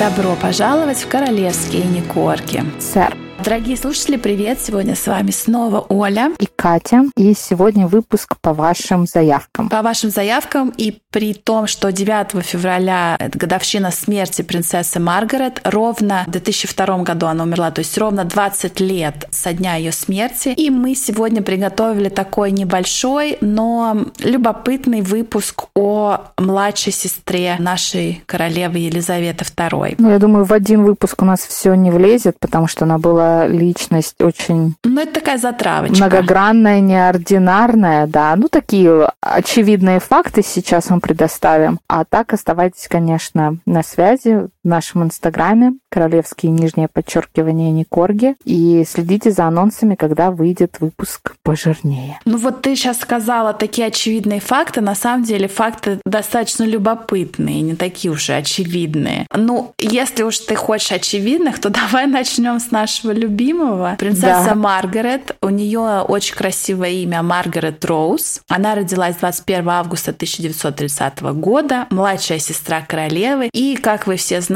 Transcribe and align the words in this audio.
Добро 0.00 0.34
пожаловать 0.34 0.96
в 0.96 1.08
королевские 1.08 1.84
Никорки. 1.84 2.64
Сэр. 2.78 3.14
Дорогие 3.44 3.76
слушатели, 3.76 4.16
привет! 4.16 4.58
Сегодня 4.58 4.94
с 4.94 5.06
вами 5.06 5.30
снова 5.30 5.84
Оля 5.90 6.32
и 6.38 6.48
Катя. 6.60 7.04
И 7.16 7.32
сегодня 7.32 7.86
выпуск 7.86 8.34
по 8.42 8.52
вашим 8.52 9.06
заявкам. 9.06 9.70
По 9.70 9.80
вашим 9.80 10.10
заявкам 10.10 10.70
и 10.76 11.00
при 11.10 11.32
том, 11.32 11.66
что 11.66 11.90
9 11.90 12.44
февраля 12.44 13.16
это 13.18 13.38
годовщина 13.38 13.90
смерти 13.90 14.42
принцессы 14.42 15.00
Маргарет, 15.00 15.62
ровно 15.64 16.24
в 16.26 16.30
2002 16.30 16.98
году 16.98 17.26
она 17.26 17.44
умерла, 17.44 17.70
то 17.70 17.78
есть 17.78 17.96
ровно 17.96 18.24
20 18.24 18.78
лет 18.80 19.26
со 19.30 19.54
дня 19.54 19.76
ее 19.76 19.90
смерти. 19.90 20.50
И 20.50 20.68
мы 20.68 20.94
сегодня 20.94 21.40
приготовили 21.40 22.10
такой 22.10 22.50
небольшой, 22.50 23.38
но 23.40 23.96
любопытный 24.18 25.00
выпуск 25.00 25.64
о 25.74 26.26
младшей 26.36 26.92
сестре 26.92 27.56
нашей 27.58 28.22
королевы 28.26 28.80
Елизаветы 28.80 29.44
II. 29.44 29.94
Ну, 29.96 30.10
я 30.10 30.18
думаю, 30.18 30.44
в 30.44 30.52
один 30.52 30.84
выпуск 30.84 31.22
у 31.22 31.24
нас 31.24 31.40
все 31.40 31.72
не 31.72 31.90
влезет, 31.90 32.38
потому 32.38 32.66
что 32.66 32.84
она 32.84 32.98
была 32.98 33.46
личность 33.46 34.20
очень... 34.20 34.74
Ну, 34.84 35.00
это 35.00 35.14
такая 35.14 35.38
затравочка. 35.38 35.96
Многогранная, 35.96 36.49
неординарная, 36.52 38.06
да. 38.06 38.34
Ну, 38.36 38.48
такие 38.48 39.10
очевидные 39.20 40.00
факты 40.00 40.42
сейчас 40.42 40.90
мы 40.90 41.00
предоставим. 41.00 41.80
А 41.88 42.04
так 42.04 42.32
оставайтесь, 42.32 42.88
конечно, 42.88 43.56
на 43.66 43.82
связи 43.82 44.48
в 44.62 44.68
нашем 44.68 45.04
инстаграме 45.04 45.72
королевские 45.90 46.52
нижнее 46.52 46.88
подчеркивание 46.92 47.70
Никорги 47.70 48.36
и 48.44 48.84
следите 48.86 49.30
за 49.30 49.46
анонсами, 49.46 49.94
когда 49.94 50.30
выйдет 50.30 50.76
выпуск 50.80 51.34
пожирнее. 51.42 52.18
Ну 52.26 52.36
вот 52.36 52.62
ты 52.62 52.76
сейчас 52.76 53.00
сказала 53.00 53.54
такие 53.54 53.88
очевидные 53.88 54.40
факты. 54.40 54.80
На 54.80 54.94
самом 54.94 55.24
деле 55.24 55.48
факты 55.48 56.00
достаточно 56.04 56.64
любопытные, 56.64 57.62
не 57.62 57.74
такие 57.74 58.12
уж 58.12 58.28
и 58.28 58.32
очевидные. 58.32 59.26
Ну, 59.34 59.72
если 59.78 60.22
уж 60.22 60.38
ты 60.38 60.54
хочешь 60.54 60.92
очевидных, 60.92 61.58
то 61.58 61.70
давай 61.70 62.06
начнем 62.06 62.60
с 62.60 62.70
нашего 62.70 63.12
любимого. 63.12 63.96
Принцесса 63.98 64.50
да. 64.50 64.54
Маргарет. 64.54 65.36
У 65.42 65.48
нее 65.48 66.04
очень 66.06 66.36
красивое 66.36 66.90
имя 66.90 67.22
Маргарет 67.22 67.84
Роуз. 67.84 68.42
Она 68.48 68.74
родилась 68.74 69.16
21 69.16 69.68
августа 69.68 70.10
1930 70.10 71.20
года, 71.20 71.86
младшая 71.90 72.38
сестра 72.38 72.82
королевы. 72.82 73.48
И, 73.52 73.76
как 73.76 74.06
вы 74.06 74.16
все 74.16 74.40
знаете, 74.40 74.49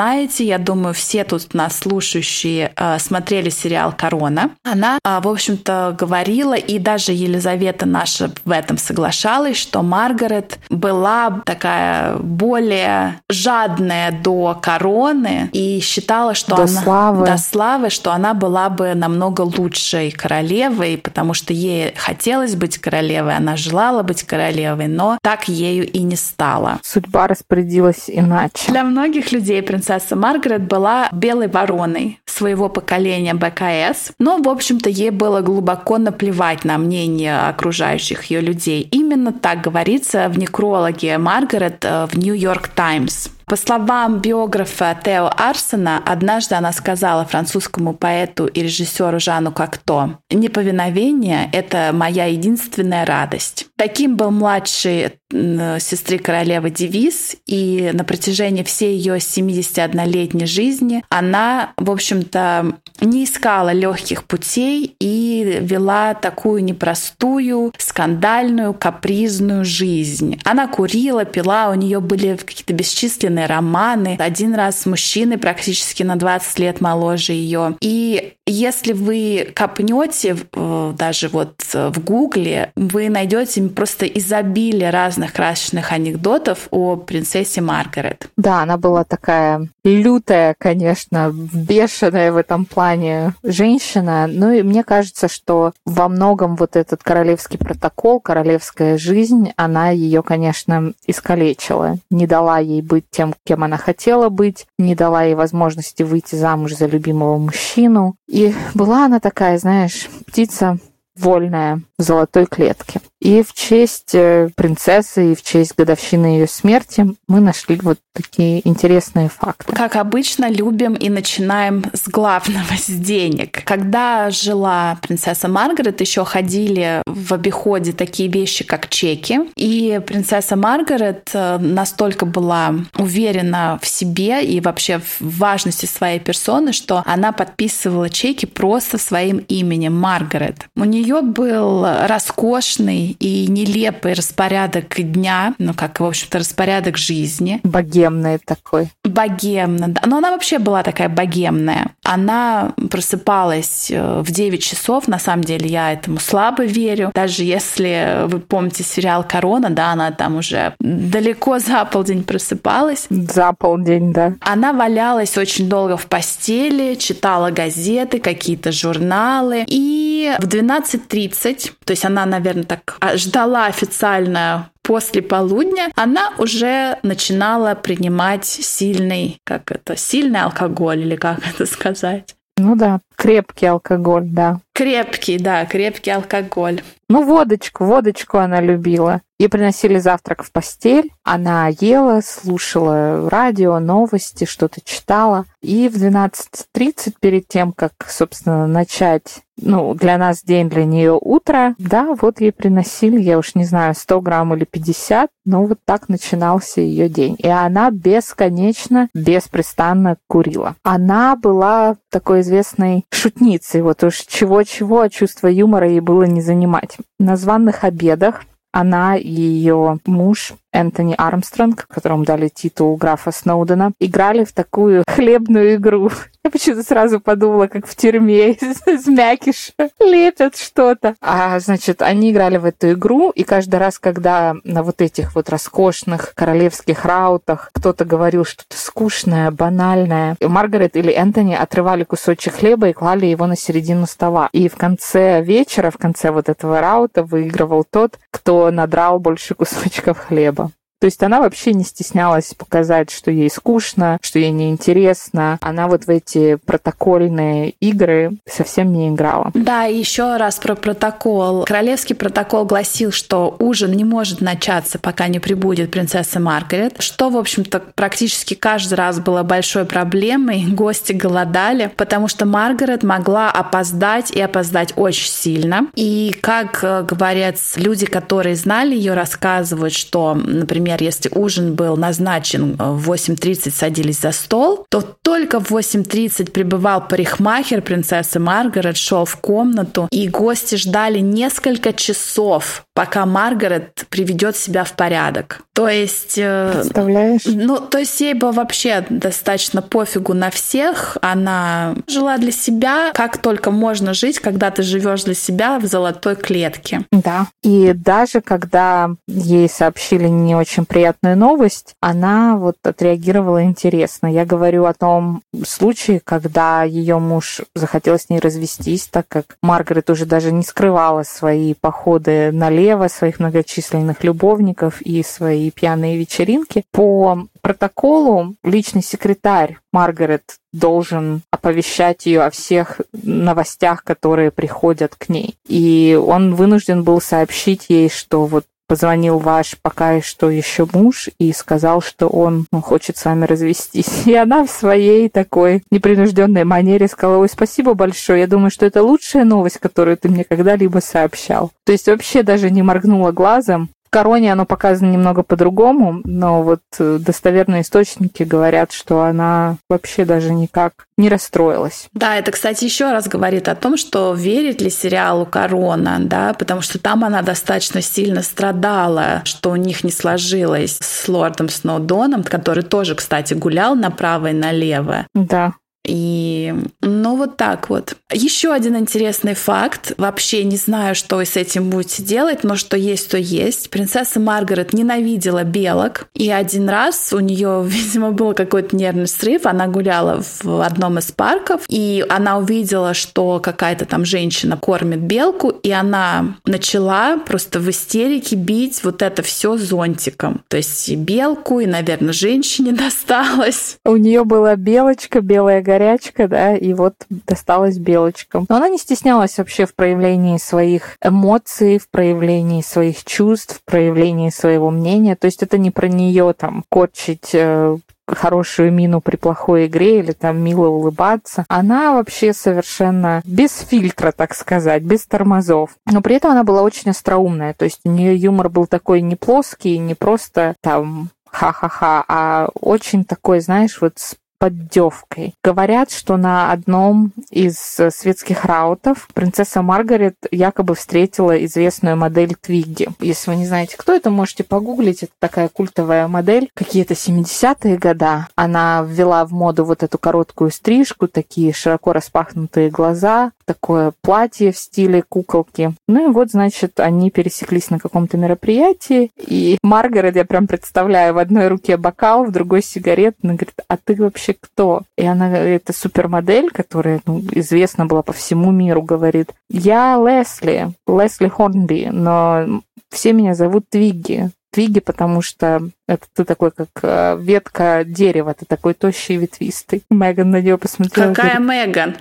я 0.44 0.58
думаю, 0.58 0.94
все 0.94 1.24
тут 1.24 1.54
нас 1.54 1.78
слушающие 1.78 2.72
э, 2.76 2.98
смотрели 2.98 3.50
сериал 3.50 3.92
«Корона». 3.96 4.50
Она, 4.64 4.98
э, 5.04 5.20
в 5.22 5.28
общем-то, 5.28 5.96
говорила, 5.98 6.54
и 6.54 6.78
даже 6.78 7.12
Елизавета 7.12 7.86
наша 7.86 8.30
в 8.44 8.50
этом 8.50 8.78
соглашалась, 8.78 9.56
что 9.56 9.82
Маргарет 9.82 10.58
была 10.70 11.42
такая 11.44 12.16
более 12.16 13.20
жадная 13.28 14.10
до 14.10 14.58
короны 14.60 15.50
и 15.52 15.80
считала, 15.80 16.34
что 16.34 16.56
до 16.56 16.62
она... 16.62 16.82
Славы. 16.82 17.26
До 17.26 17.36
славы. 17.36 17.90
что 17.90 18.12
она 18.12 18.34
была 18.34 18.54
была 18.54 18.68
бы 18.68 18.94
намного 18.94 19.40
лучшей 19.42 20.10
королевой, 20.10 20.96
потому 20.96 21.34
что 21.34 21.52
ей 21.52 21.92
хотелось 21.96 22.54
быть 22.54 22.78
королевой, 22.78 23.36
она 23.36 23.56
желала 23.56 24.02
быть 24.02 24.22
королевой, 24.22 24.86
но 24.86 25.18
так 25.22 25.48
ею 25.48 25.90
и 25.90 25.98
не 26.00 26.16
стала. 26.16 26.78
Судьба 26.82 27.26
распорядилась 27.26 28.04
иначе. 28.06 28.70
Для 28.70 28.84
многих 28.84 29.32
людей 29.32 29.60
принцесса 29.62 29.83
Маргарет 30.10 30.62
была 30.62 31.08
белой 31.12 31.48
вороной 31.48 32.20
своего 32.24 32.68
поколения 32.68 33.34
БКС, 33.34 34.12
но, 34.18 34.38
в 34.38 34.48
общем-то, 34.48 34.90
ей 34.90 35.10
было 35.10 35.40
глубоко 35.40 35.98
наплевать 35.98 36.64
на 36.64 36.78
мнение 36.78 37.38
окружающих 37.38 38.24
ее 38.24 38.40
людей. 38.40 38.88
Именно 38.90 39.32
так 39.32 39.60
говорится 39.60 40.28
в 40.28 40.38
некрологе 40.38 41.18
Маргарет 41.18 41.84
э, 41.84 42.06
в 42.10 42.18
Нью-Йорк 42.18 42.68
Таймс. 42.68 43.28
По 43.46 43.56
словам 43.56 44.20
биографа 44.20 44.98
Тео 45.02 45.30
Арсена, 45.36 46.02
однажды 46.04 46.54
она 46.54 46.72
сказала 46.72 47.24
французскому 47.24 47.94
поэту 47.94 48.46
и 48.46 48.62
режиссеру 48.62 49.20
Жану 49.20 49.52
Кокто, 49.52 50.18
«Неповиновение– 50.30 51.48
это 51.52 51.90
моя 51.92 52.26
единственная 52.26 53.04
радость». 53.04 53.66
Таким 53.76 54.16
был 54.16 54.30
младший 54.30 55.12
сестры 55.30 56.18
королевы 56.18 56.70
девиз, 56.70 57.36
и 57.46 57.90
на 57.92 58.04
протяжении 58.04 58.62
всей 58.62 58.96
ее 58.96 59.16
71-летней 59.16 60.46
жизни 60.46 61.04
она, 61.08 61.72
в 61.76 61.90
общем-то, 61.90 62.78
не 63.00 63.24
искала 63.24 63.72
легких 63.72 64.24
путей 64.24 64.94
и 64.98 65.58
вела 65.60 66.14
такую 66.14 66.64
непростую, 66.64 67.72
скандальную, 67.78 68.74
капризную 68.74 69.64
жизнь. 69.64 70.40
Она 70.44 70.68
курила, 70.68 71.24
пила, 71.24 71.70
у 71.70 71.74
нее 71.74 72.00
были 72.00 72.36
какие-то 72.36 72.72
бесчисленные 72.72 73.46
романы. 73.46 74.16
Один 74.18 74.54
раз 74.54 74.82
с 74.82 74.86
мужчиной 74.86 75.38
практически 75.38 76.02
на 76.02 76.16
20 76.16 76.58
лет 76.58 76.80
моложе 76.80 77.32
ее. 77.32 77.76
И 77.80 78.34
если 78.46 78.92
вы 78.92 79.52
копнете 79.54 80.36
даже 80.52 81.28
вот 81.28 81.54
в 81.72 82.04
Гугле, 82.04 82.72
вы 82.76 83.08
найдете 83.08 83.62
просто 83.62 84.06
изобилие 84.06 84.90
разных 84.90 85.32
красочных 85.32 85.92
анекдотов 85.92 86.68
о 86.70 86.96
принцессе 86.96 87.60
Маргарет. 87.60 88.28
Да, 88.36 88.62
она 88.62 88.76
была 88.76 89.04
такая 89.04 89.68
лютая, 89.84 90.54
конечно, 90.58 91.32
бешеная 91.32 92.32
в 92.32 92.36
этом 92.36 92.64
плане 92.64 93.34
женщина. 93.42 94.26
Ну 94.26 94.50
и 94.50 94.62
мне 94.62 94.82
кажется, 94.84 95.28
что 95.28 95.72
во 95.84 96.08
многом 96.08 96.56
вот 96.56 96.76
этот 96.76 97.02
королевский 97.02 97.58
протокол, 97.58 98.20
королевская 98.20 98.98
жизнь, 98.98 99.52
она 99.56 99.90
ее, 99.90 100.22
конечно, 100.22 100.92
искалечила. 101.06 101.98
Не 102.10 102.26
дала 102.26 102.58
ей 102.58 102.82
быть 102.82 103.04
тем, 103.10 103.34
кем 103.44 103.64
она 103.64 103.76
хотела 103.76 104.28
быть, 104.28 104.66
не 104.78 104.94
дала 104.94 105.24
ей 105.24 105.34
возможности 105.34 106.02
выйти 106.02 106.34
замуж 106.34 106.74
за 106.74 106.86
любимого 106.86 107.38
мужчину. 107.38 108.16
И 108.34 108.52
была 108.74 109.04
она 109.04 109.20
такая, 109.20 109.58
знаешь, 109.58 110.08
птица 110.26 110.78
вольная 111.14 111.82
в 111.96 112.02
золотой 112.02 112.46
клетке. 112.46 113.00
И 113.24 113.42
в 113.42 113.54
честь 113.54 114.14
э, 114.14 114.50
принцессы 114.54 115.32
и 115.32 115.34
в 115.34 115.42
честь 115.42 115.74
годовщины 115.78 116.26
ее 116.26 116.46
смерти 116.46 117.06
мы 117.26 117.40
нашли 117.40 117.80
вот 117.82 117.98
такие 118.12 118.60
интересные 118.68 119.30
факты. 119.30 119.72
Как 119.72 119.96
обычно, 119.96 120.50
любим 120.50 120.92
и 120.92 121.08
начинаем 121.08 121.84
с 121.94 122.06
главного, 122.06 122.76
с 122.76 122.86
денег. 122.86 123.64
Когда 123.64 124.28
жила 124.28 124.98
принцесса 125.00 125.48
Маргарет, 125.48 126.02
еще 126.02 126.26
ходили 126.26 127.00
в 127.06 127.32
обиходе 127.32 127.92
такие 127.92 128.28
вещи, 128.28 128.62
как 128.62 128.90
чеки. 128.90 129.40
И 129.56 130.02
принцесса 130.06 130.54
Маргарет 130.56 131.30
э, 131.32 131.56
настолько 131.56 132.26
была 132.26 132.74
уверена 132.98 133.78
в 133.80 133.88
себе 133.88 134.44
и 134.44 134.60
вообще 134.60 134.98
в 134.98 135.38
важности 135.38 135.86
своей 135.86 136.20
персоны, 136.20 136.74
что 136.74 137.02
она 137.06 137.32
подписывала 137.32 138.10
чеки 138.10 138.44
просто 138.44 138.98
своим 138.98 139.38
именем 139.38 139.98
Маргарет. 139.98 140.66
У 140.76 140.84
нее 140.84 141.22
был 141.22 141.86
роскошный 142.06 143.13
и 143.18 143.46
нелепый 143.48 144.14
распорядок 144.14 144.94
дня, 144.98 145.54
ну, 145.58 145.74
как, 145.74 146.00
в 146.00 146.04
общем-то, 146.04 146.38
распорядок 146.38 146.96
жизни. 146.96 147.60
Богемный 147.62 148.38
такой. 148.38 148.88
Богемно, 149.04 149.88
да. 149.88 150.02
Но 150.06 150.18
она 150.18 150.30
вообще 150.30 150.58
была 150.58 150.82
такая 150.82 151.08
богемная. 151.08 151.92
Она 152.02 152.72
просыпалась 152.90 153.90
э, 153.90 154.20
в 154.20 154.30
9 154.30 154.62
часов. 154.62 155.08
На 155.08 155.18
самом 155.18 155.44
деле 155.44 155.68
я 155.68 155.92
этому 155.92 156.18
слабо 156.18 156.64
верю. 156.64 157.10
Даже 157.14 157.44
если 157.44 158.26
вы 158.26 158.40
помните 158.40 158.82
сериал 158.82 159.24
«Корона», 159.24 159.70
да, 159.70 159.92
она 159.92 160.10
там 160.10 160.36
уже 160.36 160.74
далеко 160.80 161.58
за 161.58 161.84
полдень 161.84 162.24
просыпалась. 162.24 163.06
За 163.10 163.52
полдень, 163.52 164.12
да. 164.12 164.34
Она 164.40 164.72
валялась 164.72 165.36
очень 165.38 165.68
долго 165.68 165.96
в 165.96 166.06
постели, 166.06 166.94
читала 166.94 167.50
газеты, 167.50 168.18
какие-то 168.18 168.72
журналы. 168.72 169.64
И 169.66 170.32
в 170.38 170.46
12.30, 170.46 171.72
то 171.84 171.90
есть 171.90 172.04
она, 172.04 172.26
наверное, 172.26 172.64
так 172.64 172.96
ждала 173.16 173.66
официально 173.66 174.70
после 174.82 175.22
полудня, 175.22 175.90
она 175.96 176.32
уже 176.38 176.98
начинала 177.02 177.74
принимать 177.74 178.44
сильный, 178.44 179.38
как 179.44 179.70
это, 179.70 179.96
сильный 179.96 180.42
алкоголь 180.42 181.00
или 181.00 181.16
как 181.16 181.38
это 181.46 181.66
сказать. 181.66 182.34
Ну 182.56 182.76
да, 182.76 183.00
крепкий 183.24 183.64
алкоголь, 183.64 184.26
да. 184.26 184.60
Крепкий, 184.74 185.38
да, 185.38 185.64
крепкий 185.64 186.10
алкоголь. 186.10 186.82
Ну, 187.08 187.22
водочку, 187.24 187.84
водочку 187.84 188.36
она 188.36 188.60
любила. 188.60 189.22
Ей 189.38 189.48
приносили 189.48 189.98
завтрак 189.98 190.42
в 190.42 190.52
постель, 190.52 191.10
она 191.22 191.68
ела, 191.68 192.20
слушала 192.24 193.28
радио, 193.30 193.78
новости, 193.78 194.44
что-то 194.44 194.80
читала. 194.82 195.44
И 195.62 195.88
в 195.88 195.96
12.30, 195.96 197.14
перед 197.20 197.48
тем, 197.48 197.72
как, 197.72 197.92
собственно, 198.08 198.66
начать, 198.66 199.40
ну, 199.56 199.94
для 199.94 200.18
нас 200.18 200.42
день, 200.42 200.68
для 200.68 200.84
нее 200.84 201.18
утро, 201.20 201.74
да, 201.78 202.14
вот 202.20 202.40
ей 202.40 202.52
приносили, 202.52 203.20
я 203.20 203.38
уж 203.38 203.54
не 203.54 203.64
знаю, 203.64 203.94
100 203.94 204.20
грамм 204.20 204.54
или 204.54 204.64
50, 204.64 205.30
но 205.44 205.64
вот 205.64 205.78
так 205.84 206.08
начинался 206.08 206.80
ее 206.80 207.08
день. 207.08 207.36
И 207.38 207.48
она 207.48 207.90
бесконечно, 207.90 209.08
беспрестанно 209.14 210.16
курила. 210.28 210.76
Она 210.82 211.36
была 211.36 211.96
такой 212.10 212.42
известной 212.42 213.04
шутницей, 213.14 213.82
вот 213.82 214.02
уж 214.04 214.20
чего-чего, 214.20 215.00
а 215.00 215.08
чувство 215.08 215.48
юмора 215.48 215.88
ей 215.88 216.00
было 216.00 216.24
не 216.24 216.40
занимать. 216.40 216.96
На 217.18 217.36
званных 217.36 217.84
обедах 217.84 218.42
она 218.72 219.16
и 219.16 219.28
ее 219.28 219.98
муж 220.04 220.54
Энтони 220.74 221.14
Армстронг, 221.16 221.86
которому 221.86 222.24
дали 222.24 222.48
титул 222.48 222.96
графа 222.96 223.30
Сноудена, 223.30 223.92
играли 224.00 224.44
в 224.44 224.52
такую 224.52 225.04
хлебную 225.08 225.76
игру. 225.76 226.10
Я 226.44 226.50
почему-то 226.50 226.82
сразу 226.82 227.20
подумала, 227.20 227.68
как 227.68 227.86
в 227.86 227.96
тюрьме 227.96 228.50
из 228.52 229.06
мякиша 229.06 229.72
лепят 229.98 230.56
что-то. 230.56 231.14
А, 231.22 231.58
значит, 231.60 232.02
они 232.02 232.32
играли 232.32 232.58
в 232.58 232.66
эту 232.66 232.92
игру, 232.92 233.30
и 233.30 233.44
каждый 233.44 233.76
раз, 233.76 233.98
когда 233.98 234.54
на 234.64 234.82
вот 234.82 235.00
этих 235.00 235.34
вот 235.34 235.48
роскошных 235.48 236.34
королевских 236.34 237.04
раутах 237.04 237.70
кто-то 237.72 238.04
говорил 238.04 238.44
что-то 238.44 238.76
скучное, 238.76 239.50
банальное, 239.50 240.36
Маргарет 240.40 240.96
или 240.96 241.12
Энтони 241.12 241.54
отрывали 241.54 242.04
кусочек 242.04 242.56
хлеба 242.56 242.88
и 242.88 242.92
клали 242.92 243.26
его 243.26 243.46
на 243.46 243.56
середину 243.56 244.06
стола. 244.06 244.50
И 244.52 244.68
в 244.68 244.76
конце 244.76 245.40
вечера, 245.40 245.90
в 245.90 245.96
конце 245.98 246.30
вот 246.30 246.48
этого 246.48 246.80
раута 246.80 247.22
выигрывал 247.22 247.84
тот, 247.88 248.18
кто 248.30 248.70
надрал 248.70 249.18
больше 249.18 249.54
кусочков 249.54 250.18
хлеба. 250.18 250.63
То 251.04 251.06
есть 251.06 251.22
она 251.22 251.40
вообще 251.40 251.74
не 251.74 251.84
стеснялась 251.84 252.54
показать, 252.54 253.10
что 253.10 253.30
ей 253.30 253.50
скучно, 253.50 254.16
что 254.22 254.38
ей 254.38 254.50
неинтересно. 254.52 255.58
Она 255.60 255.86
вот 255.86 256.04
в 256.04 256.08
эти 256.08 256.54
протокольные 256.54 257.74
игры 257.78 258.38
совсем 258.50 258.90
не 258.90 259.10
играла. 259.10 259.50
Да, 259.52 259.82
еще 259.82 260.38
раз 260.38 260.58
про 260.58 260.74
протокол. 260.74 261.66
Королевский 261.66 262.14
протокол 262.14 262.64
гласил, 262.64 263.12
что 263.12 263.54
ужин 263.58 263.92
не 263.92 264.02
может 264.02 264.40
начаться, 264.40 264.98
пока 264.98 265.28
не 265.28 265.40
прибудет 265.40 265.90
принцесса 265.90 266.40
Маргарет, 266.40 266.94
что, 267.02 267.28
в 267.28 267.36
общем-то, 267.36 267.80
практически 267.80 268.54
каждый 268.54 268.94
раз 268.94 269.20
было 269.20 269.42
большой 269.42 269.84
проблемой. 269.84 270.64
Гости 270.68 271.12
голодали, 271.12 271.92
потому 271.94 272.28
что 272.28 272.46
Маргарет 272.46 273.02
могла 273.02 273.50
опоздать 273.50 274.30
и 274.30 274.40
опоздать 274.40 274.94
очень 274.96 275.28
сильно. 275.28 275.86
И, 275.96 276.34
как 276.40 276.82
э, 276.82 277.02
говорят 277.02 277.56
люди, 277.76 278.06
которые 278.06 278.56
знали 278.56 278.94
ее, 278.94 279.12
рассказывают, 279.12 279.92
что, 279.92 280.32
например, 280.32 280.93
например, 280.94 281.02
если 281.02 281.30
ужин 281.34 281.74
был 281.74 281.96
назначен 281.96 282.76
э, 282.78 282.90
в 282.92 283.10
8.30, 283.10 283.70
садились 283.70 284.20
за 284.20 284.32
стол, 284.32 284.86
то 284.88 285.02
только 285.22 285.60
в 285.60 285.70
8.30 285.72 286.50
прибывал 286.50 287.06
парикмахер 287.08 287.82
принцессы 287.82 288.38
Маргарет, 288.38 288.96
шел 288.96 289.24
в 289.24 289.36
комнату, 289.36 290.08
и 290.10 290.28
гости 290.28 290.76
ждали 290.76 291.20
несколько 291.20 291.92
часов, 291.92 292.84
пока 292.94 293.26
Маргарет 293.26 294.06
приведет 294.08 294.56
себя 294.56 294.84
в 294.84 294.92
порядок. 294.92 295.60
То 295.74 295.88
есть... 295.88 296.38
Э, 296.38 296.70
Представляешь? 296.72 297.42
Ну, 297.46 297.78
то 297.78 297.98
есть 297.98 298.20
ей 298.20 298.34
было 298.34 298.52
вообще 298.52 299.04
достаточно 299.10 299.82
пофигу 299.82 300.32
на 300.32 300.50
всех. 300.50 301.18
Она 301.20 301.96
жила 302.06 302.38
для 302.38 302.52
себя, 302.52 303.10
как 303.12 303.38
только 303.38 303.72
можно 303.72 304.14
жить, 304.14 304.38
когда 304.38 304.70
ты 304.70 304.84
живешь 304.84 305.24
для 305.24 305.34
себя 305.34 305.80
в 305.80 305.86
золотой 305.86 306.36
клетке. 306.36 307.04
Да. 307.10 307.48
И 307.64 307.92
даже 307.92 308.40
когда 308.40 309.10
ей 309.26 309.68
сообщили 309.68 310.28
не 310.28 310.54
очень 310.54 310.86
приятную 310.86 311.36
новость, 311.36 311.96
она 312.00 312.56
вот 312.56 312.76
отреагировала 312.84 313.64
интересно. 313.64 314.28
Я 314.28 314.46
говорю 314.46 314.84
о 314.84 314.94
том 314.94 315.42
случае, 315.66 316.20
когда 316.22 316.84
ее 316.84 317.18
муж 317.18 317.62
захотел 317.74 318.16
с 318.16 318.30
ней 318.30 318.38
развестись, 318.38 319.08
так 319.08 319.26
как 319.26 319.56
Маргарет 319.60 320.08
уже 320.08 320.24
даже 320.24 320.52
не 320.52 320.62
скрывала 320.62 321.24
свои 321.24 321.74
походы 321.74 322.52
налево, 322.84 323.08
своих 323.08 323.40
многочисленных 323.40 324.22
любовников 324.24 325.00
и 325.00 325.22
свои 325.22 325.70
пьяные 325.70 326.18
вечеринки. 326.18 326.84
По 326.92 327.46
протоколу 327.62 328.54
личный 328.62 329.02
секретарь 329.02 329.78
Маргарет 329.92 330.58
должен 330.72 331.42
оповещать 331.50 332.26
ее 332.26 332.42
о 332.42 332.50
всех 332.50 333.00
новостях, 333.12 334.04
которые 334.04 334.50
приходят 334.50 335.14
к 335.14 335.28
ней. 335.28 335.56
И 335.66 336.18
он 336.20 336.54
вынужден 336.54 337.04
был 337.04 337.20
сообщить 337.20 337.86
ей, 337.88 338.10
что 338.10 338.44
вот 338.44 338.64
позвонил 338.86 339.38
ваш 339.38 339.76
пока 339.80 340.20
что 340.20 340.50
еще 340.50 340.86
муж 340.92 341.28
и 341.38 341.52
сказал, 341.52 342.00
что 342.00 342.28
он 342.28 342.66
ну, 342.70 342.80
хочет 342.80 343.16
с 343.16 343.24
вами 343.24 343.44
развестись. 343.44 344.08
И 344.26 344.34
она 344.34 344.64
в 344.64 344.70
своей 344.70 345.28
такой 345.28 345.82
непринужденной 345.90 346.64
манере 346.64 347.08
сказала, 347.08 347.38
ой, 347.38 347.48
спасибо 347.48 347.94
большое, 347.94 348.40
я 348.40 348.46
думаю, 348.46 348.70
что 348.70 348.86
это 348.86 349.02
лучшая 349.02 349.44
новость, 349.44 349.78
которую 349.78 350.16
ты 350.16 350.28
мне 350.28 350.44
когда-либо 350.44 350.98
сообщал. 350.98 351.70
То 351.84 351.92
есть 351.92 352.06
вообще 352.06 352.42
даже 352.42 352.70
не 352.70 352.82
моргнула 352.82 353.32
глазом, 353.32 353.90
короне 354.14 354.52
оно 354.52 354.64
показано 354.64 355.10
немного 355.10 355.42
по-другому, 355.42 356.20
но 356.22 356.62
вот 356.62 356.82
э, 357.00 357.18
достоверные 357.18 357.82
источники 357.82 358.44
говорят, 358.44 358.92
что 358.92 359.22
она 359.22 359.78
вообще 359.90 360.24
даже 360.24 360.52
никак 360.54 361.06
не 361.18 361.28
расстроилась. 361.28 362.06
Да, 362.12 362.36
это, 362.36 362.52
кстати, 362.52 362.84
еще 362.84 363.10
раз 363.10 363.26
говорит 363.26 363.68
о 363.68 363.74
том, 363.74 363.96
что 363.96 364.32
верит 364.34 364.80
ли 364.80 364.88
сериалу 364.88 365.46
«Корона», 365.46 366.18
да, 366.20 366.54
потому 366.54 366.80
что 366.80 367.00
там 367.00 367.24
она 367.24 367.42
достаточно 367.42 368.02
сильно 368.02 368.44
страдала, 368.44 369.42
что 369.44 369.70
у 369.70 369.76
них 369.76 370.04
не 370.04 370.12
сложилось 370.12 370.98
с 371.00 371.28
лордом 371.28 371.68
Сноудоном, 371.68 372.44
который 372.44 372.84
тоже, 372.84 373.16
кстати, 373.16 373.54
гулял 373.54 373.96
направо 373.96 374.50
и 374.50 374.52
налево. 374.52 375.26
Да. 375.34 375.72
И, 376.06 376.74
ну, 377.00 377.36
вот 377.36 377.56
так 377.56 377.88
вот. 377.88 378.16
Еще 378.30 378.72
один 378.72 378.96
интересный 378.96 379.54
факт. 379.54 380.12
Вообще 380.18 380.64
не 380.64 380.76
знаю, 380.76 381.14
что 381.14 381.36
вы 381.36 381.46
с 381.46 381.56
этим 381.56 381.90
будете 381.90 382.22
делать, 382.22 382.64
но 382.64 382.76
что 382.76 382.96
есть, 382.96 383.30
то 383.30 383.38
есть. 383.38 383.90
Принцесса 383.90 384.40
Маргарет 384.40 384.92
ненавидела 384.92 385.64
белок. 385.64 386.26
И 386.34 386.50
один 386.50 386.88
раз 386.88 387.32
у 387.32 387.40
нее, 387.40 387.82
видимо, 387.86 388.32
был 388.32 388.54
какой-то 388.54 388.94
нервный 388.96 389.26
срыв. 389.26 389.66
Она 389.66 389.86
гуляла 389.86 390.42
в 390.62 390.84
одном 390.84 391.18
из 391.18 391.32
парков, 391.32 391.82
и 391.88 392.24
она 392.28 392.58
увидела, 392.58 393.14
что 393.14 393.60
какая-то 393.60 394.04
там 394.04 394.24
женщина 394.24 394.76
кормит 394.76 395.20
белку, 395.20 395.70
и 395.70 395.90
она 395.90 396.56
начала 396.66 397.38
просто 397.38 397.80
в 397.80 397.88
истерике 397.88 398.56
бить 398.56 399.02
вот 399.04 399.22
это 399.22 399.42
все 399.42 399.76
зонтиком. 399.76 400.62
То 400.68 400.76
есть 400.76 401.08
и 401.08 401.16
белку, 401.16 401.80
и, 401.80 401.86
наверное, 401.86 402.32
женщине 402.32 402.92
досталось. 403.04 403.96
У 404.04 404.16
нее 404.16 404.44
была 404.44 404.76
белочка, 404.76 405.40
белая 405.40 405.80
горячка, 405.94 406.48
да, 406.48 406.76
и 406.76 406.92
вот 406.92 407.14
досталась 407.28 407.98
белочкам. 407.98 408.66
Но 408.68 408.76
она 408.76 408.88
не 408.88 408.98
стеснялась 408.98 409.58
вообще 409.58 409.86
в 409.86 409.94
проявлении 409.94 410.58
своих 410.58 411.16
эмоций, 411.22 411.98
в 411.98 412.08
проявлении 412.08 412.82
своих 412.82 413.24
чувств, 413.24 413.78
в 413.78 413.84
проявлении 413.84 414.50
своего 414.50 414.90
мнения. 414.90 415.36
То 415.36 415.46
есть 415.46 415.62
это 415.62 415.78
не 415.78 415.90
про 415.90 416.08
нее 416.08 416.52
там 416.56 416.84
корчить 416.88 417.50
э, 417.52 417.96
хорошую 418.26 418.92
мину 418.92 419.20
при 419.20 419.36
плохой 419.36 419.86
игре 419.86 420.20
или 420.20 420.32
там 420.32 420.58
мило 420.58 420.88
улыбаться. 420.88 421.64
Она 421.68 422.14
вообще 422.14 422.52
совершенно 422.52 423.42
без 423.44 423.78
фильтра, 423.78 424.32
так 424.32 424.54
сказать, 424.54 425.02
без 425.02 425.26
тормозов. 425.26 425.90
Но 426.10 426.20
при 426.20 426.36
этом 426.36 426.50
она 426.50 426.64
была 426.64 426.82
очень 426.82 427.10
остроумная. 427.10 427.74
То 427.74 427.84
есть 427.84 428.00
у 428.04 428.10
нее 428.10 428.36
юмор 428.36 428.68
был 428.68 428.86
такой 428.86 429.20
не 429.20 429.36
плоский, 429.36 429.98
не 429.98 430.14
просто 430.14 430.74
там 430.80 431.30
ха-ха-ха, 431.54 432.24
а 432.26 432.68
очень 432.80 433.24
такой, 433.24 433.60
знаешь, 433.60 434.00
вот 434.00 434.14
с 434.18 434.34
поддевкой. 434.58 435.54
Говорят, 435.62 436.10
что 436.10 436.36
на 436.36 436.72
одном 436.72 437.32
из 437.50 438.00
э, 438.00 438.10
светских 438.10 438.64
раутов 438.64 439.28
принцесса 439.34 439.82
Маргарет 439.82 440.36
якобы 440.50 440.94
встретила 440.94 441.64
известную 441.64 442.16
модель 442.16 442.54
Твигги. 442.60 443.08
Если 443.20 443.50
вы 443.50 443.56
не 443.56 443.66
знаете, 443.66 443.96
кто 443.96 444.14
это, 444.14 444.30
можете 444.30 444.64
погуглить. 444.64 445.22
Это 445.22 445.32
такая 445.38 445.68
культовая 445.68 446.28
модель. 446.28 446.70
Какие-то 446.74 447.14
70-е 447.14 447.98
года. 447.98 448.48
Она 448.54 449.04
ввела 449.06 449.44
в 449.44 449.52
моду 449.52 449.84
вот 449.84 450.02
эту 450.02 450.18
короткую 450.18 450.70
стрижку, 450.70 451.28
такие 451.28 451.72
широко 451.72 452.12
распахнутые 452.12 452.90
глаза, 452.90 453.52
такое 453.64 454.12
платье 454.22 454.72
в 454.72 454.78
стиле 454.78 455.22
куколки. 455.22 455.92
Ну 456.08 456.30
и 456.30 456.32
вот, 456.32 456.50
значит, 456.50 457.00
они 457.00 457.30
пересеклись 457.30 457.90
на 457.90 457.98
каком-то 457.98 458.36
мероприятии, 458.36 459.30
и 459.36 459.78
Маргарет, 459.82 460.36
я 460.36 460.44
прям 460.44 460.66
представляю, 460.66 461.34
в 461.34 461.38
одной 461.38 461.68
руке 461.68 461.96
бокал, 461.96 462.44
в 462.44 462.52
другой 462.52 462.82
сигарет, 462.82 463.36
она 463.42 463.54
говорит, 463.54 463.74
а 463.88 463.96
ты 463.96 464.14
вообще 464.14 464.54
кто? 464.58 465.02
И 465.16 465.24
она, 465.24 465.56
это 465.56 465.92
супермодель, 465.92 466.70
которая 466.70 467.20
ну, 467.26 467.40
известна 467.52 468.06
была 468.06 468.22
по 468.22 468.32
всему 468.32 468.70
миру, 468.70 469.02
говорит, 469.02 469.52
я 469.70 470.16
Лесли, 470.16 470.92
Лесли 471.06 471.48
Хорнби, 471.48 472.08
но 472.12 472.82
все 473.10 473.32
меня 473.32 473.54
зовут 473.54 473.84
Твигги. 473.88 474.50
Твиги, 474.74 474.98
потому 474.98 475.40
что 475.40 475.88
это 476.08 476.26
ты 476.34 476.44
такой, 476.44 476.72
как 476.72 476.88
э, 477.02 477.38
ветка 477.40 478.02
дерева, 478.04 478.54
ты 478.54 478.66
такой 478.66 478.94
тощий 478.94 479.36
и 479.36 479.38
ветвистый. 479.38 480.02
Меган 480.10 480.50
на 480.50 480.60
нее 480.60 480.78
посмотрела. 480.78 481.32
Какая 481.32 481.60
говорит, 481.60 481.86
Меган? 481.86 482.16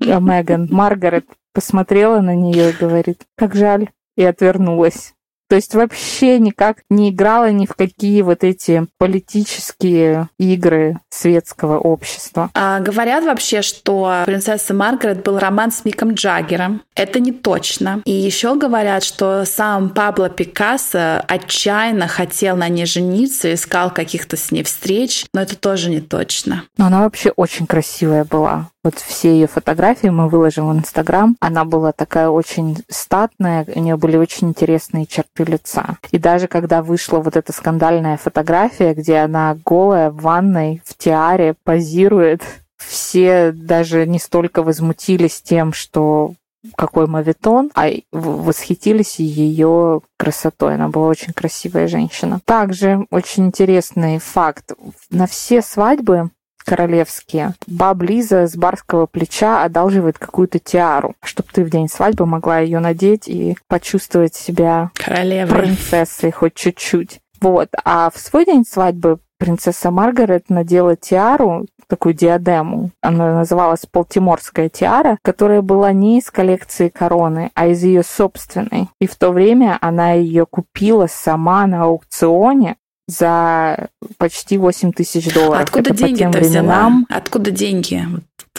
А 0.00 0.20
Меган, 0.20 0.68
Маргарет 0.70 1.26
посмотрела 1.52 2.20
на 2.20 2.34
нее 2.34 2.70
и 2.70 2.76
говорит, 2.76 3.22
как 3.36 3.54
жаль, 3.54 3.90
и 4.16 4.24
отвернулась. 4.24 5.14
То 5.50 5.56
есть 5.56 5.74
вообще 5.74 6.38
никак 6.38 6.84
не 6.88 7.10
играла 7.10 7.50
ни 7.50 7.66
в 7.66 7.74
какие 7.74 8.22
вот 8.22 8.44
эти 8.44 8.86
политические 8.98 10.28
игры 10.38 11.00
светского 11.10 11.76
общества. 11.76 12.50
А, 12.54 12.78
говорят 12.78 13.24
вообще, 13.24 13.60
что 13.60 14.22
принцесса 14.26 14.74
Маргарет 14.74 15.24
был 15.24 15.40
роман 15.40 15.72
с 15.72 15.84
Миком 15.84 16.14
Джаггером. 16.14 16.82
Это 16.94 17.18
не 17.18 17.32
точно. 17.32 18.00
И 18.04 18.12
еще 18.12 18.54
говорят, 18.54 19.02
что 19.02 19.44
сам 19.44 19.90
Пабло 19.90 20.28
Пикассо 20.30 21.24
отчаянно 21.26 22.06
хотел 22.06 22.54
на 22.54 22.68
ней 22.68 22.86
жениться, 22.86 23.52
искал 23.52 23.90
каких-то 23.90 24.36
с 24.36 24.52
ней 24.52 24.62
встреч, 24.62 25.26
но 25.34 25.40
это 25.42 25.56
тоже 25.56 25.90
не 25.90 26.00
точно. 26.00 26.62
Но 26.76 26.86
она 26.86 27.00
вообще 27.00 27.30
очень 27.30 27.66
красивая 27.66 28.24
была. 28.24 28.70
Вот 28.82 28.94
все 28.94 29.32
ее 29.32 29.46
фотографии 29.46 30.08
мы 30.08 30.28
выложим 30.28 30.68
в 30.68 30.78
Инстаграм. 30.78 31.36
Она 31.40 31.64
была 31.64 31.92
такая 31.92 32.28
очень 32.30 32.78
статная, 32.88 33.66
у 33.74 33.80
нее 33.80 33.96
были 33.96 34.16
очень 34.16 34.48
интересные 34.48 35.06
черты 35.06 35.44
лица. 35.44 35.98
И 36.10 36.18
даже 36.18 36.48
когда 36.48 36.82
вышла 36.82 37.18
вот 37.18 37.36
эта 37.36 37.52
скандальная 37.52 38.16
фотография, 38.16 38.94
где 38.94 39.18
она 39.18 39.56
голая 39.64 40.10
в 40.10 40.22
ванной, 40.22 40.82
в 40.84 40.96
тиаре, 40.96 41.54
позирует, 41.62 42.42
все 42.78 43.52
даже 43.52 44.06
не 44.06 44.18
столько 44.18 44.62
возмутились 44.62 45.42
тем, 45.42 45.72
что 45.72 46.32
какой 46.76 47.06
мавитон, 47.06 47.70
а 47.74 47.88
восхитились 48.12 49.18
ее 49.18 50.00
красотой. 50.18 50.74
Она 50.74 50.88
была 50.88 51.08
очень 51.08 51.32
красивая 51.32 51.88
женщина. 51.88 52.40
Также 52.44 53.06
очень 53.10 53.46
интересный 53.46 54.18
факт. 54.18 54.72
На 55.10 55.26
все 55.26 55.62
свадьбы 55.62 56.30
королевские. 56.70 57.54
Баб 57.66 58.00
Лиза 58.02 58.46
с 58.46 58.54
барского 58.54 59.06
плеча 59.06 59.64
одалживает 59.64 60.18
какую-то 60.18 60.60
тиару, 60.60 61.16
чтобы 61.20 61.48
ты 61.52 61.64
в 61.64 61.70
день 61.70 61.88
свадьбы 61.88 62.26
могла 62.26 62.60
ее 62.60 62.78
надеть 62.78 63.26
и 63.26 63.56
почувствовать 63.66 64.36
себя 64.36 64.92
Королевой. 64.94 65.62
принцессой 65.62 66.30
хоть 66.30 66.54
чуть-чуть. 66.54 67.18
Вот. 67.40 67.70
А 67.84 68.08
в 68.14 68.18
свой 68.20 68.44
день 68.44 68.64
свадьбы 68.64 69.18
принцесса 69.36 69.90
Маргарет 69.90 70.48
надела 70.48 70.94
тиару, 70.94 71.66
такую 71.88 72.14
диадему. 72.14 72.90
Она 73.00 73.34
называлась 73.34 73.86
Полтиморская 73.90 74.68
тиара, 74.68 75.18
которая 75.22 75.62
была 75.62 75.92
не 75.92 76.18
из 76.18 76.30
коллекции 76.30 76.88
короны, 76.88 77.50
а 77.54 77.66
из 77.66 77.82
ее 77.82 78.04
собственной. 78.04 78.88
И 79.00 79.08
в 79.08 79.16
то 79.16 79.32
время 79.32 79.76
она 79.80 80.12
ее 80.12 80.46
купила 80.46 81.08
сама 81.08 81.66
на 81.66 81.84
аукционе 81.84 82.76
за 83.10 83.88
почти 84.18 84.58
8 84.58 84.92
тысяч 84.92 85.32
долларов. 85.32 85.62
Откуда 85.64 85.90
деньги-то 85.90 86.38
взяла? 86.38 86.92
Откуда 87.08 87.50
деньги? 87.50 88.06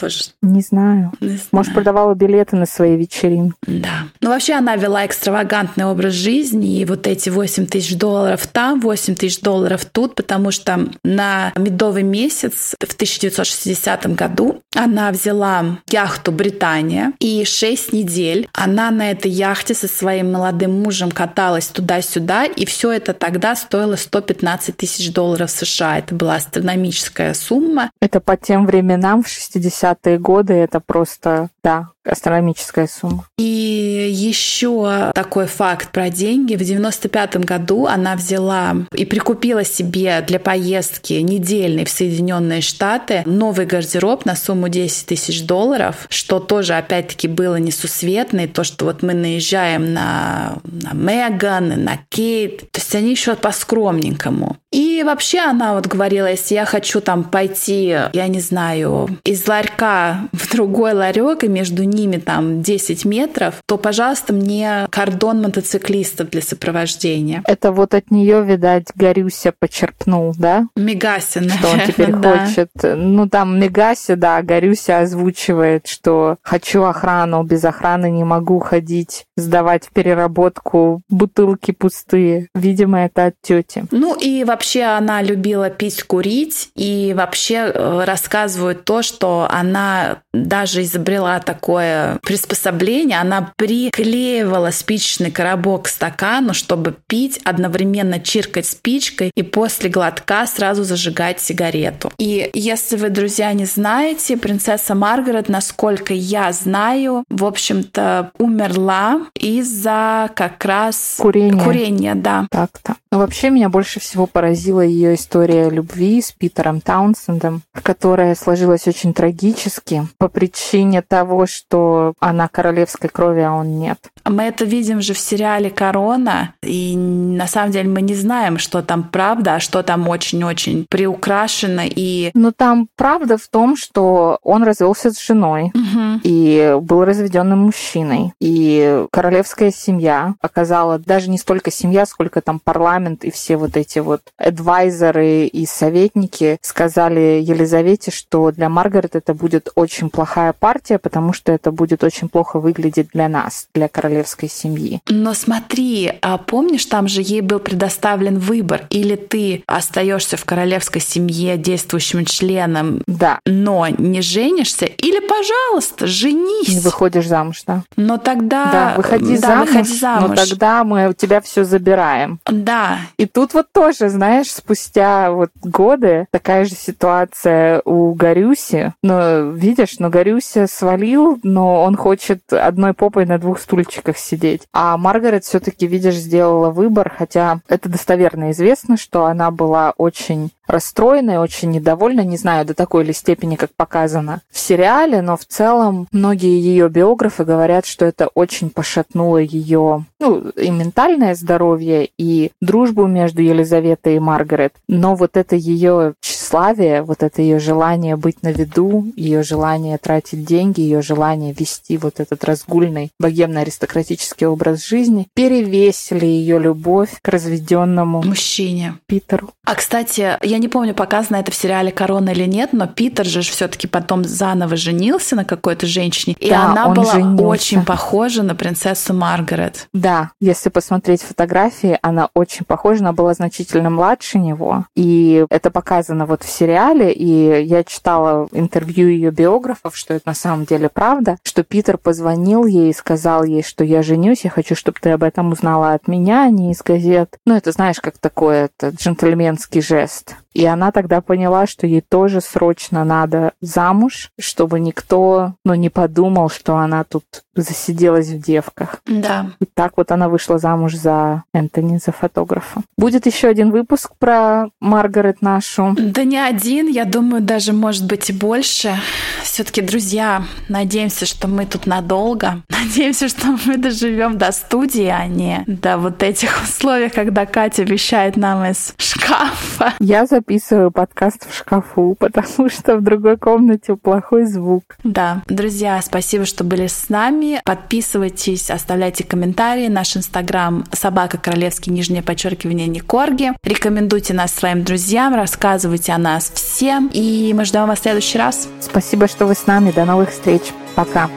Тоже. 0.02 0.24
Не 0.42 0.62
знаю. 0.62 1.12
Не 1.20 1.28
знаю. 1.28 1.40
Может, 1.52 1.74
продавала 1.74 2.14
билеты 2.14 2.56
на 2.56 2.66
свои 2.66 2.96
вечеринки. 2.96 3.54
Да. 3.68 4.08
Ну, 4.20 4.30
вообще 4.30 4.54
она 4.54 4.74
вела 4.74 5.06
экстравагантный 5.06 5.84
образ 5.84 6.14
жизни, 6.14 6.80
и 6.80 6.84
вот 6.84 7.06
эти 7.06 7.28
8 7.28 7.66
тысяч 7.66 7.96
долларов 7.96 8.48
там, 8.48 8.80
8 8.80 9.14
тысяч 9.14 9.40
долларов 9.40 9.84
тут, 9.84 10.16
потому 10.16 10.50
что 10.50 10.88
на 11.04 11.52
медовый 11.56 12.02
месяц 12.02 12.74
в 12.80 12.94
1960 12.94 14.14
году 14.16 14.60
она 14.74 15.12
взяла 15.12 15.78
яхту 15.88 16.32
«Британия», 16.32 17.12
и 17.20 17.44
6 17.44 17.92
недель 17.92 18.48
она 18.52 18.90
на 18.90 19.12
этой 19.12 19.30
яхте 19.30 19.74
со 19.74 19.86
своим 19.86 20.32
молодым 20.32 20.82
мужем 20.82 21.12
каталась 21.12 21.68
туда-сюда, 21.68 22.46
и 22.46 22.64
все 22.64 22.90
это 22.90 23.12
тогда 23.12 23.54
стоило 23.54 23.94
115 23.94 24.76
тысяч 24.76 25.12
долларов 25.12 25.50
США. 25.50 25.98
Это 25.98 26.14
была 26.16 26.34
астрономическая 26.34 27.34
сумма. 27.34 27.90
Это 28.00 28.20
по 28.20 28.36
тем 28.36 28.66
временам 28.66 29.22
в 29.22 29.28
60 29.28 29.91
70-е 29.92 30.18
годы 30.18 30.54
это 30.54 30.80
просто, 30.80 31.48
да, 31.62 31.88
астрономическая 32.04 32.86
сумма. 32.86 33.26
И 33.38 34.08
еще 34.12 35.10
такой 35.14 35.46
факт 35.46 35.90
про 35.90 36.10
деньги. 36.10 36.56
В 36.56 36.62
95 36.62 37.36
году 37.38 37.86
она 37.86 38.16
взяла 38.16 38.76
и 38.94 39.04
прикупила 39.04 39.64
себе 39.64 40.22
для 40.26 40.38
поездки 40.38 41.14
недельной 41.14 41.84
в 41.84 41.90
Соединенные 41.90 42.60
Штаты 42.60 43.22
новый 43.26 43.66
гардероб 43.66 44.24
на 44.24 44.36
сумму 44.36 44.68
10 44.68 45.06
тысяч 45.06 45.44
долларов, 45.44 46.06
что 46.08 46.40
тоже 46.40 46.74
опять-таки 46.74 47.28
было 47.28 47.56
несусветно. 47.56 48.40
И 48.40 48.46
то, 48.46 48.64
что 48.64 48.84
вот 48.84 49.02
мы 49.02 49.14
наезжаем 49.14 49.92
на, 49.92 50.58
на 50.64 50.92
Меган, 50.92 51.84
на 51.84 51.98
Кейт, 52.08 52.70
то 52.70 52.80
есть 52.80 52.94
они 52.94 53.10
еще 53.10 53.34
по-скромненькому. 53.34 54.56
И 54.72 55.02
вообще 55.04 55.40
она 55.40 55.74
вот 55.74 55.86
говорила, 55.86 56.30
если 56.30 56.54
я 56.54 56.64
хочу 56.64 57.00
там 57.00 57.24
пойти, 57.24 57.94
я 58.12 58.28
не 58.28 58.40
знаю, 58.40 59.08
из 59.24 59.46
ларька 59.46 60.28
в 60.32 60.50
другой 60.50 60.94
ларек, 60.94 61.44
и 61.44 61.48
между 61.48 61.84
ними 61.92 62.16
там 62.16 62.62
10 62.62 63.04
метров, 63.04 63.56
то, 63.66 63.78
пожалуйста, 63.78 64.32
мне 64.32 64.86
кордон 64.90 65.42
мотоциклистов 65.42 66.30
для 66.30 66.42
сопровождения. 66.42 67.42
Это 67.46 67.72
вот 67.72 67.94
от 67.94 68.10
нее, 68.10 68.42
видать, 68.42 68.86
Горюся 68.94 69.52
почерпнул, 69.58 70.34
да? 70.36 70.68
Наверное, 70.76 71.58
Что 71.58 71.68
он 71.68 71.80
теперь 71.86 72.12
да. 72.12 72.46
хочет. 72.46 72.70
Ну, 72.82 73.28
там 73.28 73.58
Мегася, 73.58 74.16
да, 74.16 74.42
Горюся 74.42 75.00
озвучивает, 75.00 75.86
что 75.86 76.36
хочу 76.42 76.82
охрану, 76.82 77.42
без 77.42 77.64
охраны 77.64 78.10
не 78.10 78.24
могу 78.24 78.58
ходить, 78.60 79.24
сдавать 79.36 79.86
в 79.86 79.92
переработку 79.92 81.02
бутылки 81.08 81.72
пустые. 81.72 82.48
Видимо, 82.54 83.04
это 83.04 83.26
от 83.26 83.34
тети. 83.42 83.84
Ну 83.90 84.14
и 84.14 84.44
вообще 84.44 84.82
она 84.84 85.22
любила 85.22 85.70
пить, 85.70 86.02
курить, 86.02 86.70
и 86.74 87.14
вообще 87.16 87.70
э, 87.72 88.04
рассказывают 88.04 88.84
то, 88.84 89.02
что 89.02 89.48
она 89.50 90.18
даже 90.32 90.82
изобрела 90.82 91.40
такое 91.40 91.81
приспособление, 92.22 93.18
она 93.18 93.52
приклеивала 93.56 94.70
спичечный 94.70 95.30
коробок 95.30 95.84
к 95.84 95.88
стакану, 95.88 96.54
чтобы 96.54 96.96
пить, 97.06 97.40
одновременно 97.44 98.20
чиркать 98.20 98.66
спичкой 98.66 99.30
и 99.34 99.42
после 99.42 99.90
глотка 99.90 100.46
сразу 100.46 100.84
зажигать 100.84 101.40
сигарету. 101.40 102.12
И 102.18 102.50
если 102.54 102.96
вы, 102.96 103.10
друзья, 103.10 103.52
не 103.52 103.64
знаете, 103.64 104.36
принцесса 104.36 104.94
Маргарет, 104.94 105.48
насколько 105.48 106.14
я 106.14 106.52
знаю, 106.52 107.24
в 107.28 107.44
общем-то, 107.44 108.32
умерла 108.38 109.26
из-за 109.34 110.30
как 110.34 110.64
раз 110.64 111.16
курения. 111.18 111.62
Курения, 111.62 112.14
да. 112.14 112.46
Так-то. 112.50 112.96
Но 113.10 113.18
вообще 113.18 113.50
меня 113.50 113.68
больше 113.68 114.00
всего 114.00 114.26
поразила 114.26 114.80
ее 114.80 115.14
история 115.14 115.68
любви 115.68 116.22
с 116.22 116.32
Питером 116.32 116.80
Таунсендом, 116.80 117.62
которая 117.82 118.34
сложилась 118.34 118.86
очень 118.88 119.12
трагически 119.12 120.06
по 120.18 120.28
причине 120.28 121.02
того, 121.02 121.46
что 121.46 121.71
она 122.20 122.48
королевской 122.48 123.10
крови, 123.10 123.40
а 123.40 123.52
он 123.52 123.78
нет. 123.78 123.98
Мы 124.24 124.44
это 124.44 124.64
видим 124.64 125.00
же 125.00 125.14
в 125.14 125.18
сериале 125.18 125.70
«Корона», 125.70 126.54
и 126.62 126.96
на 126.96 127.46
самом 127.46 127.72
деле 127.72 127.88
мы 127.88 128.02
не 128.02 128.14
знаем, 128.14 128.58
что 128.58 128.82
там 128.82 129.02
правда, 129.02 129.56
а 129.56 129.60
что 129.60 129.82
там 129.82 130.08
очень-очень 130.08 130.86
приукрашено 130.88 131.82
и... 131.84 132.30
Ну 132.34 132.52
там 132.52 132.88
правда 132.96 133.36
в 133.36 133.48
том, 133.48 133.76
что 133.76 134.38
он 134.42 134.62
развелся 134.62 135.10
с 135.10 135.20
женой 135.20 135.72
угу. 135.74 136.20
и 136.22 136.76
был 136.80 137.04
разведенным 137.04 137.60
мужчиной. 137.60 138.32
И 138.40 139.04
королевская 139.10 139.70
семья 139.70 140.34
оказала 140.40 140.98
даже 140.98 141.30
не 141.30 141.38
столько 141.38 141.70
семья, 141.70 142.06
сколько 142.06 142.40
там 142.40 142.60
парламент 142.60 142.82
парламент 143.02 143.24
и 143.24 143.30
все 143.30 143.56
вот 143.56 143.76
эти 143.76 143.98
вот 144.00 144.22
адвайзеры 144.38 145.46
и 145.46 145.66
советники 145.66 146.58
сказали 146.62 147.40
Елизавете, 147.42 148.10
что 148.10 148.50
для 148.50 148.68
Маргарет 148.68 149.16
это 149.16 149.34
будет 149.34 149.70
очень 149.74 150.10
плохая 150.10 150.52
партия, 150.52 150.98
потому 150.98 151.32
что 151.32 151.52
это 151.62 151.70
будет 151.70 152.02
очень 152.02 152.28
плохо 152.28 152.58
выглядеть 152.58 153.08
для 153.12 153.28
нас, 153.28 153.68
для 153.72 153.88
королевской 153.88 154.48
семьи. 154.48 155.00
Но 155.08 155.32
смотри, 155.32 156.12
а 156.20 156.36
помнишь, 156.38 156.86
там 156.86 157.06
же 157.06 157.22
ей 157.22 157.40
был 157.40 157.60
предоставлен 157.60 158.38
выбор, 158.38 158.86
или 158.90 159.14
ты 159.14 159.62
остаешься 159.66 160.36
в 160.36 160.44
королевской 160.44 161.00
семье 161.00 161.56
действующим 161.56 162.24
членом, 162.24 163.02
да. 163.06 163.38
но 163.46 163.86
не 163.86 164.22
женишься, 164.22 164.86
или, 164.86 165.20
пожалуйста, 165.20 166.08
женись. 166.08 166.68
Не 166.68 166.80
выходишь 166.80 167.28
замуж, 167.28 167.62
да. 167.66 167.84
Но 167.96 168.18
тогда... 168.18 168.64
Да, 168.72 168.94
выходи, 168.96 169.38
да, 169.38 169.48
замуж, 169.48 169.68
выходи 169.68 169.98
замуж, 169.98 170.28
но 170.30 170.34
тогда 170.34 170.84
мы 170.84 171.08
у 171.08 171.12
тебя 171.12 171.40
все 171.40 171.62
забираем. 171.62 172.40
Да, 172.46 172.98
и 173.18 173.26
тут 173.26 173.54
вот 173.54 173.66
тоже, 173.72 174.08
знаешь, 174.08 174.50
спустя 174.50 175.30
вот 175.30 175.50
годы 175.62 176.26
такая 176.32 176.64
же 176.64 176.74
ситуация 176.74 177.82
у 177.84 178.14
Горюси. 178.14 178.94
Но 179.02 179.50
видишь, 179.50 179.98
но 180.00 180.10
Горюся 180.10 180.66
свалил, 180.66 181.38
но 181.52 181.82
он 181.82 181.96
хочет 181.96 182.40
одной 182.50 182.94
попой 182.94 183.26
на 183.26 183.38
двух 183.38 183.60
стульчиках 183.60 184.16
сидеть. 184.16 184.62
А 184.72 184.96
Маргарет 184.96 185.44
все-таки, 185.44 185.86
видишь, 185.86 186.16
сделала 186.16 186.70
выбор, 186.70 187.12
хотя 187.16 187.60
это 187.68 187.90
достоверно 187.90 188.52
известно, 188.52 188.96
что 188.96 189.26
она 189.26 189.50
была 189.50 189.92
очень 189.98 190.50
расстроена 190.66 191.32
и 191.32 191.36
очень 191.36 191.70
недовольна, 191.70 192.22
не 192.22 192.36
знаю, 192.36 192.64
до 192.64 192.74
такой 192.74 193.04
ли 193.04 193.12
степени, 193.12 193.56
как 193.56 193.70
показано 193.76 194.40
в 194.50 194.58
сериале, 194.58 195.20
но 195.20 195.36
в 195.36 195.44
целом 195.44 196.08
многие 196.12 196.58
ее 196.60 196.88
биографы 196.88 197.44
говорят, 197.44 197.84
что 197.84 198.06
это 198.06 198.28
очень 198.28 198.70
пошатнуло 198.70 199.38
ее, 199.38 200.04
ну, 200.18 200.38
и 200.50 200.70
ментальное 200.70 201.34
здоровье, 201.34 202.08
и 202.16 202.52
дружбу 202.60 203.06
между 203.06 203.42
Елизаветой 203.42 204.16
и 204.16 204.20
Маргарет. 204.20 204.74
Но 204.88 205.14
вот 205.14 205.36
это 205.36 205.56
ее 205.56 206.14
тщеславие, 206.52 207.02
вот 207.02 207.22
это 207.22 207.40
ее 207.40 207.58
желание 207.58 208.16
быть 208.16 208.42
на 208.42 208.52
виду, 208.52 209.06
ее 209.16 209.42
желание 209.42 209.98
тратить 209.98 210.44
деньги, 210.44 210.80
ее 210.80 211.02
желание 211.02 211.52
вести 211.52 211.96
вот 211.96 212.20
этот 212.20 212.44
разгульный 212.44 213.10
богемно-аристократический 213.18 214.46
образ 214.46 214.86
жизни 214.86 215.28
перевесили 215.34 216.26
ее 216.26 216.58
любовь 216.58 217.10
к 217.22 217.28
разведенному 217.28 218.22
мужчине 218.22 218.94
Питеру. 219.06 219.50
А, 219.64 219.74
кстати, 219.74 220.36
я 220.42 220.58
не 220.58 220.68
помню, 220.68 220.94
показано 220.94 221.36
это 221.36 221.50
в 221.50 221.54
сериале 221.54 221.90
«Корона» 221.90 222.30
или 222.30 222.44
нет, 222.44 222.70
но 222.72 222.86
Питер 222.86 223.24
же 223.24 223.42
все-таки 223.42 223.86
потом 223.86 224.24
заново 224.24 224.76
женился 224.76 225.36
на 225.36 225.44
какой-то 225.44 225.86
женщине, 225.86 226.36
и 226.38 226.50
да, 226.50 226.66
она 226.66 226.88
была 226.88 227.12
женился. 227.12 227.44
очень 227.44 227.84
похожа 227.84 228.42
на 228.42 228.54
принцессу 228.54 229.14
Маргарет. 229.14 229.88
Да, 229.92 230.32
если 230.40 230.68
посмотреть 230.68 231.22
фотографии, 231.22 231.98
она 232.02 232.28
очень 232.34 232.64
похожа, 232.64 233.00
она 233.00 233.12
была 233.12 233.34
значительно 233.34 233.88
младше 233.90 234.38
него, 234.38 234.84
и 234.94 235.46
это 235.48 235.70
показано 235.70 236.26
вот 236.26 236.41
в 236.44 236.48
сериале, 236.48 237.12
и 237.12 237.62
я 237.64 237.84
читала 237.84 238.48
интервью 238.52 239.08
ее 239.08 239.30
биографов, 239.30 239.96
что 239.96 240.14
это 240.14 240.28
на 240.28 240.34
самом 240.34 240.64
деле 240.64 240.88
правда, 240.88 241.38
что 241.42 241.62
Питер 241.62 241.98
позвонил 241.98 242.66
ей 242.66 242.90
и 242.90 242.94
сказал 242.94 243.44
ей, 243.44 243.62
что 243.62 243.84
я 243.84 244.02
женюсь, 244.02 244.44
я 244.44 244.50
хочу, 244.50 244.74
чтобы 244.74 244.98
ты 245.00 245.10
об 245.10 245.22
этом 245.22 245.52
узнала 245.52 245.92
от 245.92 246.08
меня, 246.08 246.44
а 246.44 246.50
не 246.50 246.72
из 246.72 246.82
газет. 246.82 247.36
Ну, 247.46 247.56
это 247.56 247.72
знаешь, 247.72 248.00
как 248.00 248.18
такой 248.18 248.56
это 248.56 248.88
джентльменский 248.88 249.80
жест. 249.80 250.36
И 250.54 250.64
она 250.64 250.92
тогда 250.92 251.20
поняла, 251.20 251.66
что 251.66 251.86
ей 251.86 252.00
тоже 252.00 252.40
срочно 252.40 253.04
надо 253.04 253.52
замуж, 253.60 254.30
чтобы 254.38 254.80
никто 254.80 255.54
ну, 255.64 255.74
не 255.74 255.90
подумал, 255.90 256.50
что 256.50 256.76
она 256.76 257.04
тут 257.04 257.24
засиделась 257.54 258.28
в 258.28 258.40
девках. 258.40 259.02
Да. 259.06 259.50
И 259.60 259.66
так 259.66 259.92
вот 259.96 260.10
она 260.10 260.28
вышла 260.28 260.58
замуж 260.58 260.94
за 260.94 261.44
Энтони, 261.52 261.98
за 261.98 262.12
фотографа. 262.12 262.82
Будет 262.96 263.26
еще 263.26 263.48
один 263.48 263.70
выпуск 263.70 264.12
про 264.18 264.68
Маргарет 264.80 265.42
нашу. 265.42 265.94
Да 265.98 266.24
не 266.24 266.38
один, 266.38 266.88
я 266.88 267.04
думаю, 267.04 267.42
даже 267.42 267.72
может 267.72 268.06
быть 268.06 268.30
и 268.30 268.32
больше. 268.32 268.96
Все-таки, 269.42 269.82
друзья, 269.82 270.44
надеемся, 270.68 271.26
что 271.26 271.48
мы 271.48 271.66
тут 271.66 271.86
надолго. 271.86 272.62
Надеемся, 272.68 273.28
что 273.28 273.56
мы 273.64 273.76
доживем 273.76 274.38
до 274.38 274.50
студии, 274.52 275.06
а 275.06 275.26
не 275.26 275.64
до 275.66 275.98
вот 275.98 276.22
этих 276.22 276.62
условий, 276.62 277.10
когда 277.10 277.46
Катя 277.46 277.82
вещает 277.82 278.36
нам 278.36 278.64
из 278.64 278.94
шкафа. 278.98 279.94
Я 279.98 280.26
записываю 280.42 280.90
подкаст 280.90 281.48
в 281.48 281.56
шкафу, 281.56 282.16
потому 282.18 282.68
что 282.68 282.96
в 282.96 283.02
другой 283.02 283.36
комнате 283.36 283.94
плохой 283.94 284.44
звук. 284.44 284.96
Да. 285.04 285.42
Друзья, 285.46 286.00
спасибо, 286.02 286.44
что 286.44 286.64
были 286.64 286.88
с 286.88 287.08
нами. 287.08 287.60
Подписывайтесь, 287.64 288.70
оставляйте 288.70 289.24
комментарии. 289.24 289.86
Наш 289.86 290.16
инстаграм 290.16 290.84
собака 290.92 291.38
королевский 291.38 291.92
нижнее 291.92 292.22
подчеркивание 292.22 292.88
Никорги. 292.88 293.52
Рекомендуйте 293.62 294.34
нас 294.34 294.52
своим 294.52 294.82
друзьям, 294.82 295.34
рассказывайте 295.34 296.12
о 296.12 296.18
нас 296.18 296.50
всем. 296.52 297.08
И 297.12 297.52
мы 297.54 297.64
ждем 297.64 297.86
вас 297.86 298.00
в 298.00 298.02
следующий 298.02 298.38
раз. 298.38 298.68
Спасибо, 298.80 299.28
что 299.28 299.46
вы 299.46 299.54
с 299.54 299.66
нами. 299.66 299.92
До 299.92 300.04
новых 300.04 300.30
встреч. 300.30 300.62
Пока. 300.96 301.30